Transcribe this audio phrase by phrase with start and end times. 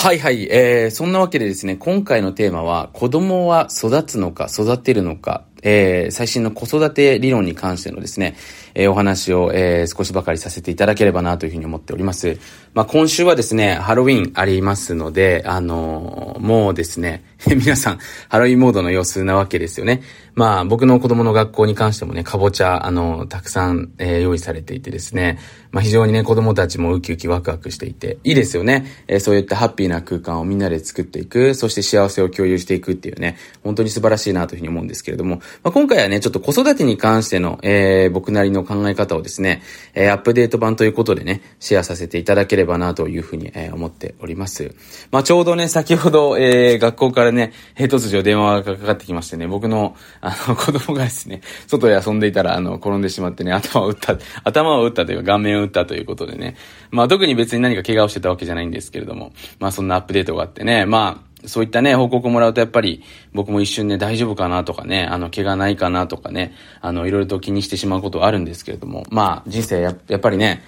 [0.00, 8.36] はいはい、えー、そんなわけでですね、今回のテーマは、子供は育つのか育てるのか、えー、最新の子育て理論に関してのですね、
[8.76, 12.38] えー、お話を、えー、少しばかりさせていただければなというふうに思っております。
[12.74, 17.98] まあ、今週はですね、ハロウィンありますので、あのー、もうですね、 皆さん、
[18.28, 20.02] ハロウィンモードの様子なわけですよね。
[20.34, 25.38] まあ、僕の子供の学校に関してもね、かぼちゃ、あの、たくさん、えー、用意されていてですね、
[25.70, 28.86] まあ、非常にね、子供たちもウキウキワクワクしていて、いいですよね。
[29.06, 39.62] えー、そういったハッピーな空間をみんなで作っていく、そして幸せを共有していくっていうね、本当に素晴らしいなというふうに思うんですけれども、まあ、今回はね、ちょっと子育てに関しての、えー、僕なりの考え方をですね、
[39.94, 44.72] えー、アップデート版ということでね、シェアさせていただければなというふうに、えー、思っております。
[45.10, 56.56] まあ、ちょうどね、先ほど、えー、学校からね、えー、突如電話がかかってきましてね、僕の、あの、 子供がですね、外で遊んでいたら、あの、転んでしまってね、頭を打った、頭を打ったというか、顔面を打ったということでね、
[56.90, 63.02] まあ、特に別に何か怪我をしてたわけじゃないんですけれども、まあ、そんなアップデートがあってね、まあ、そういったね、報告をもらうとやっぱり
[63.32, 70.62] 僕も一瞬ね、大丈夫かなとかね、あの、怪我ないかなとかね、あの、いろいろと気にしてしまうことはあるんですけれども、まあ、人生ややっぱりね、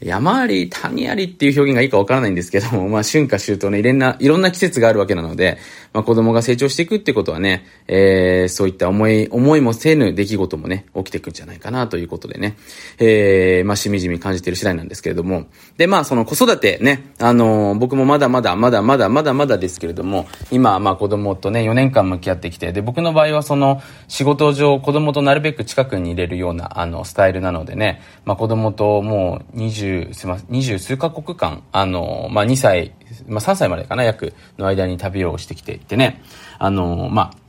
[0.00, 5.56] 山あり、谷ありっていう表現がいいかわからないんですけども、まあ、春夏秋冬ね、いろんな、いろんな季節があるわけなので、
[5.96, 12.54] まあ、子供が成長していくってことはね、えー、そういった思い、思いもせぬ出来事もね、起きていくんじゃないかなということでね、
[12.98, 15.46] えー、まあ、しみじみ感じている次第なんですけれども、
[15.78, 32.92] で、まあ、その子育てね、あのー、僕もまだまだ、まだまだ、まだまだですけれども、今、まあ、子供とね、4年間向き合ってきて、で、僕の場合はその、仕事上、子供となるべく近くに入れるような、あの、スタイルなのでね、まあ、子供ともう20、すみません、二十数カ国間、あの、まあ、2歳、
[33.28, 36.22] まあ、3歳までかな、約の間に旅をしてきていてね、
[36.58, 37.46] あの、まあ、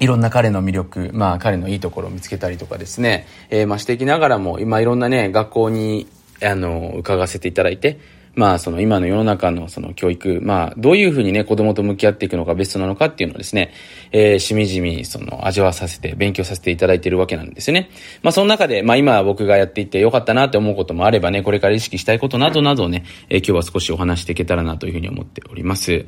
[0.00, 6.06] いろんな彼の魅力、まあ彼のいいところを見つけたりとかですね、えー、まあしていきながらも、今いろんなね、学校に、
[6.42, 7.98] あの、伺わせていただいて、
[8.38, 13.72] まあその今の世の中のその教育、まあどういうふうにね子供と向き合っていくのがベストなのかっていうのをですね、
[14.12, 17.90] えー、しみじみその味わさせて勉強させていただいているわけなんですよね。
[18.22, 26.06] まあその中で、まあ今僕がやっていてよかったなって思うこともあればね、これから意識したいことなどなどをね、えー、今日は少しお話していけたらなというふうに思っております。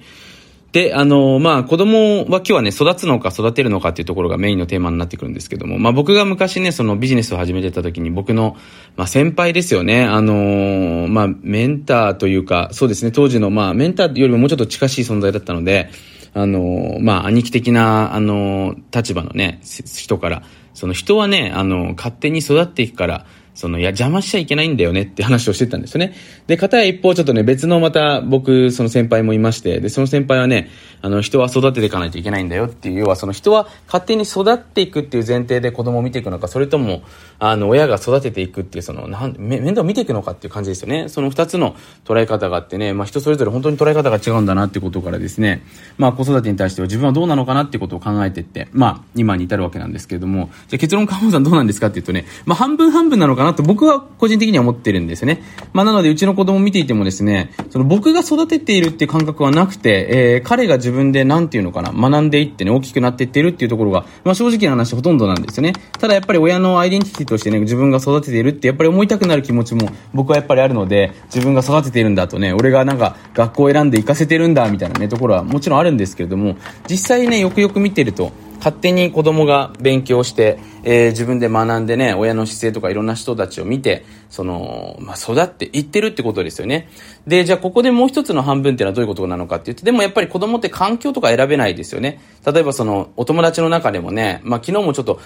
[0.73, 8.57] で、あの、まあ、子供は今日はね、育つのか育てるのかっていうところがメインのテーマになってくるんですけども、まあ、僕が昔ね、そのビジネスを始めてた時に僕の、
[8.97, 15.91] まあ、先輩ですよね、あの、まあ、メンターというか、そうですね、当時の、まあ、メンターよりももうちょっと近しい存在だったので、
[16.35, 20.45] あの、まあ、兄貴的な、あの、立場のね、人から、
[20.75, 23.27] その人はね、あの、勝手に育っていくから、
[23.61, 26.15] その、いや、邪魔しちゃいけないんだよねって話をしてたんですよね。
[26.47, 30.71] で、片や一方ちょっとね、別のまた僕、その先輩もいまして、で、その先輩はね、
[31.03, 37.03] あの、人は育てていかないといけないんだよっていう、要はその人は勝手に育っていくっていう前提で子供を見ていくのか、それとも、
[37.39, 41.09] あの、親が育てていくっていう、その、なん、面倒を見ていくのかっていう感じですよね。
[41.09, 45.63] その二つの捉え方があってね、まあ人それぞれ本当に捉え方が違うんだなってことからですね、
[45.99, 55.43] まあ子育てに対しては自分はどうなのかなってことを考えていって、まあ今に至るわけなんですけれども、じゃ結論、カモさんどうなんですかっていうとね、まあ半分半分なのかなと僕は個人的には思ってるんですね。
[55.73, 65.73] まあ、なので、うちの子供見ていてもですね、その僕が育てているっていう感覚はなくて、えー、彼が自分でなんていうのかな、学んでいってね、大きくなっていってるっていうところが、まあ、正直な話ほとんどなんですよね。
[65.99, 76.57] ただやっぱり親のアイデンティティとしてね、自分が育てているってやっぱり思いたくなる気持ちも僕はやっぱりあるので、自分が育てているんだとね、俺がなんか学校を選んで行かせてるんだみたいなね、ところはもちろんあるんですけれども、
[76.89, 86.89] 実際ね、よくよく見てると、勝手に子供が勉強して、えー、自分で学んでね、親の姿勢とかいろんな人たちを見て、その、まあ、育っていってるってことですよね。
[87.27, 92.21] で、じゃあここでもう一つの半分っていうのはどういうことなのかって言って、でもやっぱり子供って環境とか選べないですよね。
[92.47, 95.21] 例えばその、お友達の中でもね、まあ、昨日もちょっと、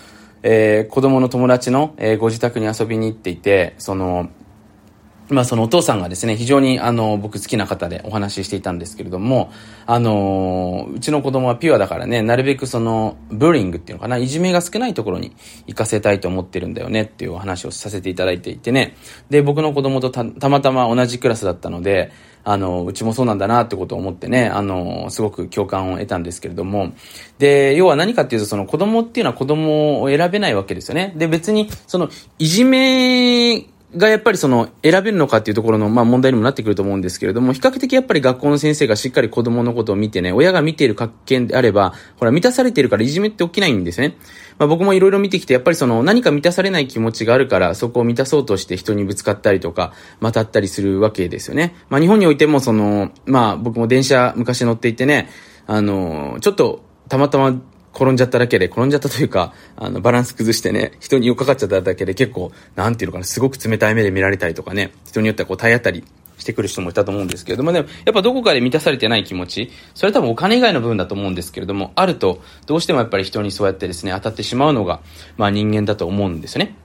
[0.44, 4.28] えー、子供の友達の、えー、ご自宅に遊びに行っていて、その、
[5.28, 9.50] まあそのお父さんがですね、非常にあの僕好きな方でお話ししていたんですけれども、
[9.86, 15.34] あのうちの子供はピュアだからね、なるべくそのブーリングっていうのかな、いじめが少ないところに
[15.66, 18.96] 行かせたいと思ってるんだよねっていうお話をさせていただいていてね、
[19.30, 22.12] で、僕の子供とたたまたま同じクラスだったので、
[22.44, 26.92] あの、うちもそうなんだなってことを思ってね、あの、すごく共感を得たんですけれども、
[27.38, 31.14] で、要は何かっていうと、その子供っていうのは子供を選べないわけですよね。
[31.16, 33.64] で、別に、その、いじめ
[33.96, 44.16] がやっぱりその選べるのかっていうところのまあ問題にもなってくると思うんですけれども、比較的やっぱり学校の先生がしっかり子供のことを見てね、親が見ている学研であれば、ほら満たされてるからいじめって起きないんですね。
[44.58, 51.74] まあ僕もいろいろ見てきて、やっぱりその何か満たされない気持ちがあるから、そこを満たそうとして人にぶつかったりとか、またったりするわけですよね。
[51.88, 55.28] まあ日本においてもその、まあ僕も電車昔乗っていてね、
[55.66, 57.60] あの、ちょっとたまたま
[57.94, 66.04] 転んじゃっただけで、転んじゃったというか、あの、バランス崩してね、人に寄っかかっちゃっただけで結構、なんていうのかな、すごく冷たい目で見られたりとかね、人によってはこう体当たり
[66.38, 75.00] してくる人もいたと思うんですけれども、ね、やっぱどこかで満たされてない気持ち、それは多分お金以外の部分だと思うんですけれども、あると、どうしてもやっぱり人にそうやってですね、当たってしまうのが、
[75.36, 76.76] まあ人間だと思うんですよね。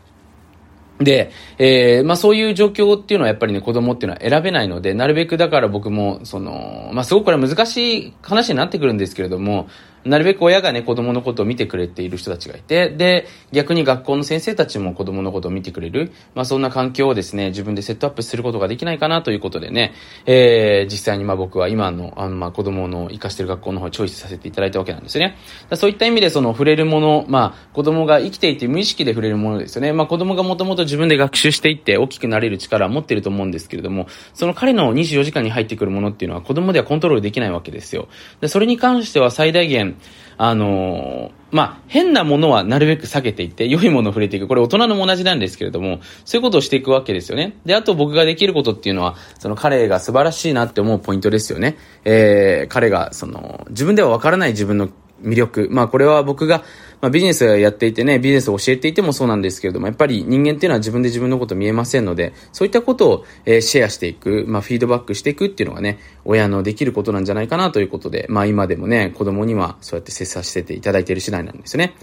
[0.99, 9.69] で、えー、まあそういう状況っていうのはやっぱりね、子供っていうのは選べないので、なるべくだから僕も、その、まあすごくこれ難しい話になってくるんですけれども、
[10.05, 19.93] なるべく親がね、子供のことを見てくれている人たちがいて、で、逆に学校の先生たちも子供のことを見てくれる、まあそんな環境をですね、自分でセットアップすることができないかなということでね、
[20.25, 25.35] えー、実際にまあ僕は今の、あのまあ子供の活かしてる学校の方をチョイスさせていただいたわけなんですね。
[25.73, 29.93] そういった意味でその触れるもの、まあ子供が生きていて無意識で触れるものですよね。
[29.93, 38.07] まあ子供がもともと自分で学習していって大きくなれる力は持ってると思うんですけれども、その彼の24時間に入ってくるものっていうのは子供ではコントロールできないわけですよ。
[38.41, 39.88] で、それに関しては最大限、
[40.37, 44.47] あのー、まあ、変なものはなるべく避けていって、良いものを触れていく。
[44.47, 47.57] これ大人のも同じなんですけれども、そういうことをしていくわけですよね。
[47.65, 51.77] で、あと僕ができることっていうのは、その彼が素晴らしいなって思うポイントですよね。
[52.05, 54.89] えー、彼が、その、自分ではわからない自分の
[55.21, 55.67] 魅力。
[55.71, 56.63] まあこれは僕が、
[57.01, 71.95] まあビジネスやっていてね、ビジネスを教えていてもそうなんですけれども、やっぱり人間っていうのは自分で自分のこと見えませんので、そういったことを、えー、シェアしていく、まあフィードバックしていくっていうのがね、親のできることなんじゃないかなということで、まあ今でもね、子供にはそうやって接させていただいている次第なんですね。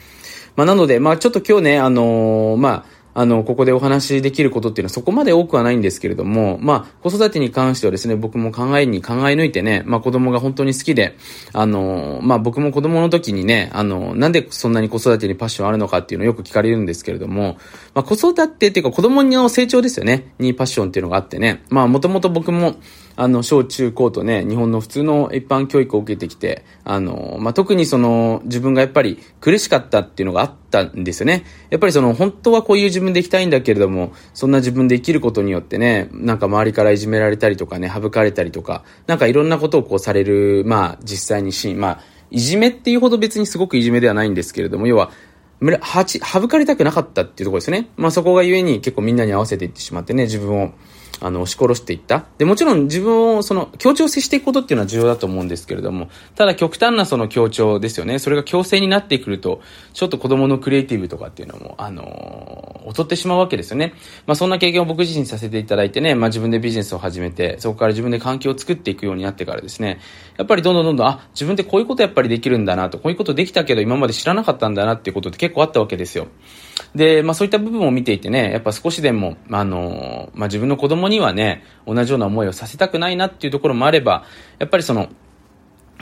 [0.57, 11.17] まあなので、まあちょっと今日ね、あのー、まあ、あの、ここでお話しできることっていうのはそこまで多くはないんですけれども、まあ、子育てに関してはですね、僕も考えに考え抜いてね、まあ子供が本当に好きで、
[11.55, 17.57] あの、まあ僕も子供の時にね、あの、なんでそんなに子育てにパッションあるのかっていうのをよく聞かれるんですけれども、
[17.95, 22.77] まあ子育てっていうか子供の成長ですよね、にパッションっていうのがあってね、まあもともと僕も、
[23.17, 31.45] あの、小中高とね、日本の普通の一般教育を受けてきて、あの、まあ、特にその、自分がやっぱり苦しかったっていうのがあったんですよね。
[31.71, 45.11] やっぱりその、本当はこういう自分で生きたいんだけれども、そんな自分で生きることによってね、なんか周りからいじめられたりとかね、省かれたりとか、なんかいろんなことをこうされる、まあ、実際にシーン、まあ、いじめっていうほど別にすごくいじめではないんですけれども、要は、
[45.81, 47.89] はち、省かれたくなかったっていうところですね。
[47.97, 50.73] まあそこがゆえに結構みんなに合わせていってしまってね、自分を
[51.21, 52.27] あの、押し殺していった。
[52.39, 58.19] で、もちろん自分を、その、協調接していくことっていうのは重要だと思うんですけれども、ただ極端なその協調ですよね。
[58.19, 59.61] それが強制になってくると、
[59.95, 63.95] ちょっと子供のクリエイティブとかっていうのも、あのー、劣ってしまうわけですよね。
[64.27, 70.01] まあ、そんな経験を僕自身させていただいてね、まあ、自分でビジネスを始めて、そこから自分で環境を作っていくようになってからですね、
[70.37, 76.29] やっぱりどんどんどんどん、あ、自分ってこういうことやっぱりできるんだなと、こういうことできたけど今まで知らなかったんだなっていうことって結構あったわけですよ。
[76.95, 84.25] で、まあ、そういった部分を見ていてね、やっぱ少しでも、あの、まあ、自分の子供にはね、同じような思いをさせたくないなっていうところもあれば、
[84.59, 85.09] やっぱりその、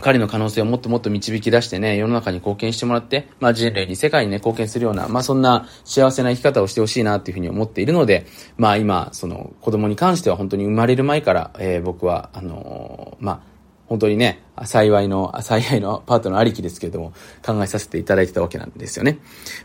[0.00, 8.26] 彼の可能性をもっともっと導き出してね、世の中に貢献してもらって、まあ人類に世界にね、貢献するような、まあそんな幸せな生き方をしてほしいなっていうふうに思っているので、
[8.56, 13.40] まあ今、その子供に関しては本当に生まれる前から、えー、僕は、あのー、まあ、
[13.86, 17.12] 本当にね、幸いの、幸いのパートナーありきですけれども、
[17.44, 19.18] 考えさせていただいてたわけなんですよね。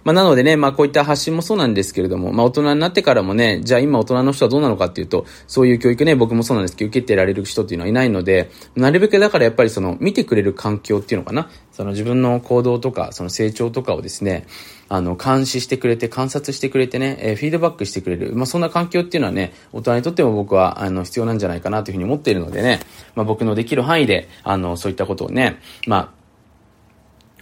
[0.04, 14.46] まあ、なのでね、まあ、こういった発信もそうなんですけれども、まあ、大人になってからもね、じゃあ今大人の人はどうなのかっていうと、そういう教育ね、僕もそうなんですけど、受けてられる人っていうのはいないので、なるべくだからやっぱりその、見てくれる環境っていうのかな、その自分の行動とか、その成長とかをですね、
[14.90, 18.36] あの、監視してくれて、観察してくれてね、えー、フィードバックしてくれる。
[18.36, 22.80] まあ、そんな環境っていうのはね、大人にとっても僕は、あの、必要なんじゃないかなというふうに思っているのでね、
[23.16, 26.19] まあ、僕のできる範囲で、あの、そういったことをね、まあ、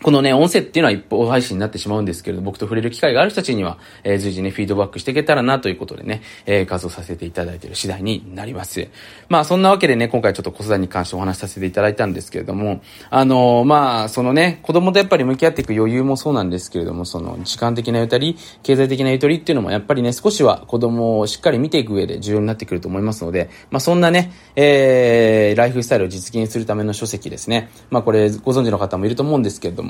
[0.04, 8.88] このね、音声っていうのは一方配信になってしまうんですけれど、僕と触れる機会がある人たちには、えー、随時ね、フィードバックしていけたらなということでね、えー、活動させていただいている次第になります。
[9.28, 27.70] まあ、そんなわけでね、今回ちょっと子育てに関してお話しさせていただいたんですけれども、あのー、まあ、そのね、子供とやっぱり向き合っていく余裕もそうなんですけれども、その、時間的なゆとり、経済的なゆとりっていうのもやっぱりね、少しは子供をしっかり見ていく上で重要になってくると思いますので、まあ、そんなね、えー、ライフスタイルを実現するための書籍ですね。
[27.90, 29.87] まあ、これご存知の方もいると思うんですけれども、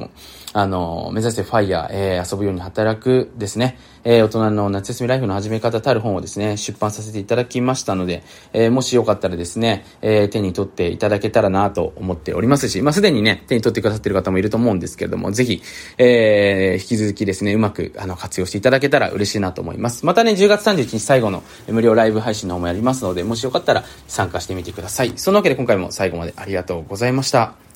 [0.54, 8.24] あの、目指せファイヤー、えー、遊ぶように働くですね、えー、大人の夏休みライフの始め方たる本をですね、出版させていただきましたので、
[8.54, 15.62] えー、もしよかったらですね、えー、手に取っていただけたらなと思っておりますし、まあ、すでにね、手に取ってくださっている方もいると思うんですけれども、ぜひ、
[15.98, 20.06] えー、引き続きですね、うまく、あの、活用していただけたら嬉しいなと思います。
[20.06, 25.14] またね、10月31日最後の無料ライブ配信の方もやりますので、もしよかったら参加してみてください。
[25.18, 27.67] そのわけで今回も最後までありがとうございました。